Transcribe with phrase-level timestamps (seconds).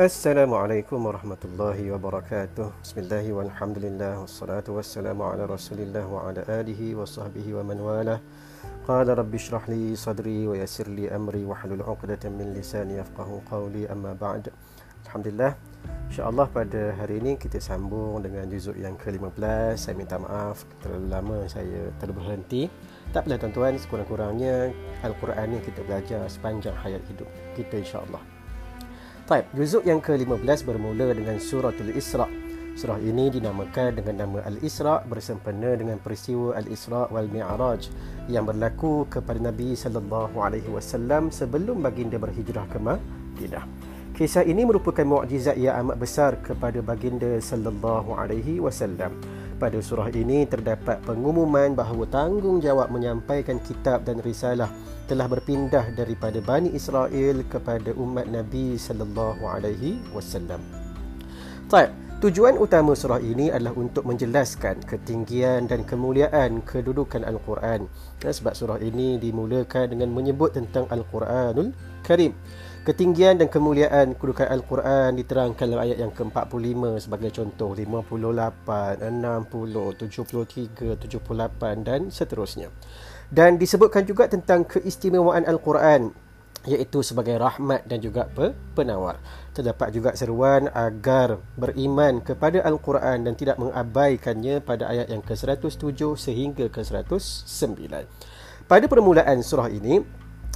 [0.00, 2.72] Assalamualaikum warahmatullahi wabarakatuh.
[2.80, 8.16] Bismillah walhamdulillah wassalatu wassalamu ala Rasulillah wa ala alihi wa sahbihi wa man wala.
[8.88, 13.44] Qala rabbi shrah li sadri wa yassir li amri wa hlul 'uqdatam min lisani yafqahu
[13.44, 14.48] qawli amma ba'd.
[15.04, 15.52] Alhamdulillah.
[16.08, 21.38] InsyaAllah pada hari ini kita sambung dengan juzuk yang ke-15 Saya minta maaf terlalu lama
[21.48, 22.68] saya terberhenti
[23.14, 28.39] Tak apalah tuan-tuan, sekurang-kurangnya Al-Quran ni kita belajar sepanjang hayat hidup kita insyaAllah
[29.30, 32.26] Baik, juzuk yang ke-15 bermula dengan surah Al-Isra.
[32.74, 37.94] Surah ini dinamakan dengan nama Al-Isra bersempena dengan peristiwa Al-Isra wal Mi'raj
[38.26, 43.70] yang berlaku kepada Nabi sallallahu alaihi wasallam sebelum baginda berhijrah ke Madinah.
[44.18, 49.14] Kisah ini merupakan mukjizat yang amat besar kepada baginda sallallahu alaihi wasallam.
[49.60, 54.72] Pada surah ini terdapat pengumuman bahawa tanggungjawab menyampaikan kitab dan risalah
[55.04, 60.64] telah berpindah daripada Bani Israel kepada umat Nabi sallallahu alaihi wasallam.
[61.68, 61.92] Baik,
[62.24, 67.84] tujuan utama surah ini adalah untuk menjelaskan ketinggian dan kemuliaan kedudukan Al-Quran.
[68.16, 72.32] Sebab surah ini dimulakan dengan menyebut tentang Al-Quranul Karim.
[72.80, 80.96] Ketinggian dan kemuliaan kedudukan Al-Quran diterangkan dalam ayat yang ke-45 sebagai contoh 58, 60, 73,
[80.96, 82.72] 78 dan seterusnya.
[83.28, 86.08] Dan disebutkan juga tentang keistimewaan Al-Quran
[86.64, 88.24] iaitu sebagai rahmat dan juga
[88.72, 89.20] penawar.
[89.52, 96.72] Terdapat juga seruan agar beriman kepada Al-Quran dan tidak mengabaikannya pada ayat yang ke-107 sehingga
[96.72, 97.92] ke-109.
[98.64, 100.00] Pada permulaan surah ini,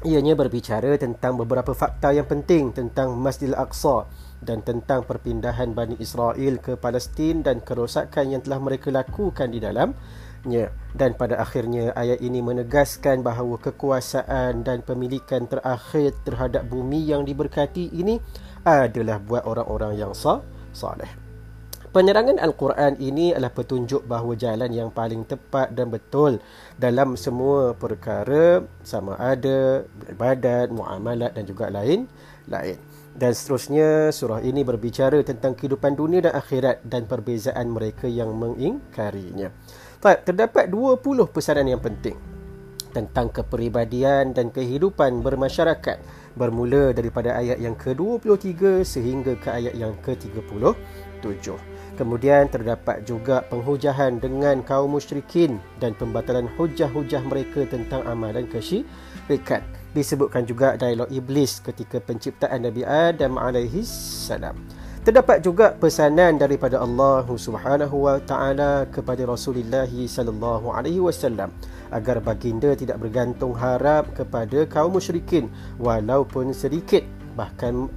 [0.00, 4.08] ianya berbicara tentang beberapa fakta yang penting tentang Masjidil Aqsa
[4.40, 10.72] dan tentang perpindahan Bani Israel ke Palestin dan kerosakan yang telah mereka lakukan di dalamnya.
[10.96, 17.92] Dan pada akhirnya ayat ini menegaskan bahawa kekuasaan dan pemilikan terakhir terhadap bumi yang diberkati
[17.92, 18.16] ini
[18.64, 20.40] adalah buat orang-orang yang sah,
[20.72, 21.19] saleh.
[21.90, 26.38] Penerangan Al-Quran ini adalah petunjuk bahawa jalan yang paling tepat dan betul
[26.78, 32.06] dalam semua perkara sama ada ibadat, muamalat dan juga lain
[32.46, 32.78] lain.
[33.10, 39.50] Dan seterusnya surah ini berbicara tentang kehidupan dunia dan akhirat dan perbezaan mereka yang mengingkarinya.
[39.98, 42.14] Terdapat 20 pesanan yang penting
[42.94, 45.98] tentang kepribadian dan kehidupan bermasyarakat
[46.38, 51.79] bermula daripada ayat yang ke-23 sehingga ke ayat yang ke-37.
[52.00, 59.60] Kemudian terdapat juga penghujahan dengan kaum musyrikin dan pembatalan hujah-hujah mereka tentang amalan kesyirikan.
[59.92, 64.56] Disebutkan juga dialog iblis ketika penciptaan Nabi Adam alaihi salam.
[65.04, 71.52] Terdapat juga pesanan daripada Allah Subhanahu wa taala kepada Rasulullah sallallahu alaihi wasallam
[71.92, 77.04] agar baginda tidak bergantung harap kepada kaum musyrikin walaupun sedikit
[77.36, 77.92] bahkan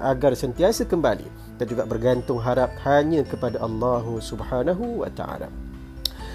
[0.00, 1.28] agar sentiasa kembali
[1.60, 5.52] dan juga bergantung harap hanya kepada Allah Subhanahu wa taala.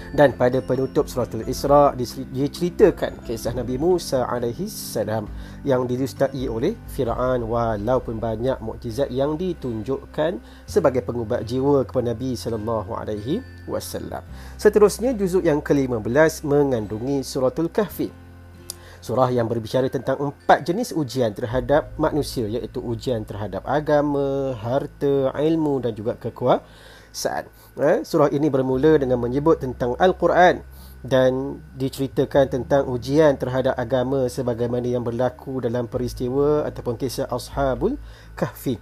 [0.08, 1.92] Dan pada penutup surah Al-Isra
[2.32, 5.28] diceritakan kisah Nabi Musa alaihi salam
[5.68, 12.96] yang didustai oleh Firaun walaupun banyak mukjizat yang ditunjukkan sebagai pengubat jiwa kepada Nabi sallallahu
[12.96, 14.24] alaihi wasallam.
[14.56, 18.08] Seterusnya juzuk yang ke-15 mengandungi suratul kahfi
[18.98, 25.82] surah yang berbicara tentang empat jenis ujian terhadap manusia iaitu ujian terhadap agama, harta, ilmu
[25.82, 27.44] dan juga kekuasaan.
[27.78, 30.66] Eh, surah ini bermula dengan menyebut tentang Al-Quran
[31.06, 37.94] dan diceritakan tentang ujian terhadap agama sebagaimana yang berlaku dalam peristiwa ataupun kisah Ashabul
[38.34, 38.74] Kahfi.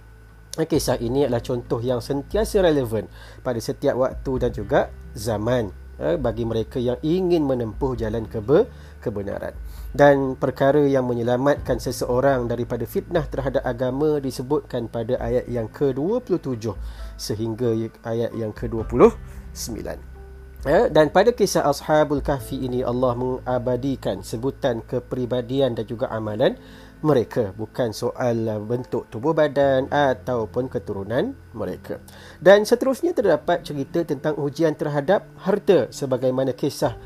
[0.57, 3.05] Eh, kisah ini adalah contoh yang sentiasa relevan
[3.45, 5.69] pada setiap waktu dan juga zaman
[6.01, 8.65] eh, bagi mereka yang ingin menempuh jalan kebe
[8.97, 9.53] kebenaran
[9.95, 16.73] dan perkara yang menyelamatkan seseorang daripada fitnah terhadap agama disebutkan pada ayat yang ke-27
[17.15, 17.71] sehingga
[18.03, 20.17] ayat yang ke-29.
[20.65, 26.59] Ya, dan pada kisah Ashabul Kahfi ini Allah mengabadikan sebutan kepribadian dan juga amalan
[27.05, 32.01] mereka bukan soal bentuk tubuh badan ataupun keturunan mereka.
[32.41, 36.97] Dan seterusnya terdapat cerita tentang ujian terhadap harta sebagaimana kisah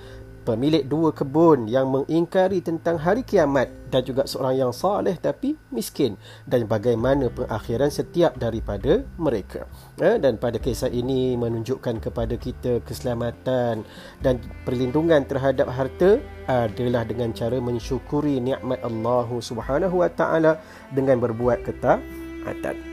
[0.41, 6.15] pemilik dua kebun yang mengingkari tentang hari kiamat dan juga seorang yang saleh tapi miskin
[6.47, 9.69] dan bagaimana pengakhiran setiap daripada mereka.
[10.01, 13.85] Eh, dan pada kisah ini menunjukkan kepada kita keselamatan
[14.19, 14.35] dan
[14.65, 16.17] perlindungan terhadap harta
[16.49, 20.59] adalah dengan cara mensyukuri nikmat Allah Subhanahu wa taala
[20.91, 22.90] dengan berbuat ketaatan.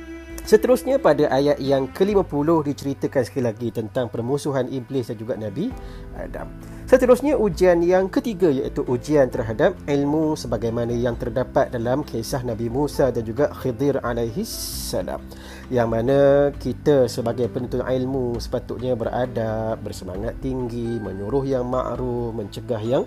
[0.48, 5.68] Seterusnya pada ayat yang ke-50 diceritakan sekali lagi tentang permusuhan iblis dan juga Nabi
[6.16, 6.48] Adam.
[6.88, 13.12] Seterusnya ujian yang ketiga iaitu ujian terhadap ilmu sebagaimana yang terdapat dalam kisah Nabi Musa
[13.12, 15.20] dan juga Khidir alaihi salam.
[15.68, 23.04] Yang mana kita sebagai penuntut ilmu sepatutnya beradab, bersemangat tinggi, menyuruh yang ma'ruf, mencegah yang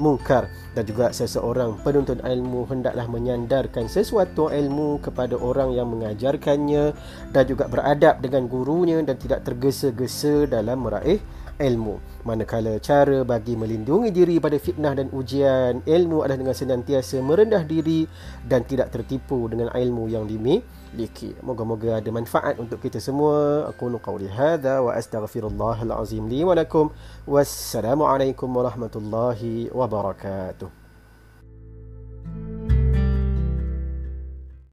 [0.00, 6.96] mungkar dan juga seseorang penuntut ilmu hendaklah menyandarkan sesuatu ilmu kepada orang yang mengajarkannya
[7.32, 11.20] dan juga beradab dengan gurunya dan tidak tergesa-gesa dalam meraih
[11.60, 12.00] ilmu.
[12.24, 18.08] Manakala cara bagi melindungi diri pada fitnah dan ujian ilmu adalah dengan senantiasa merendah diri
[18.48, 20.81] dan tidak tertipu dengan ilmu yang dimiliki.
[21.40, 23.68] Moga-moga ada manfaat untuk kita semua.
[23.72, 26.92] Aku nu qauli hadza wa astaghfirullahal azim li wa lakum.
[27.24, 30.81] Wassalamualaikum warahmatullahi wabarakatuh.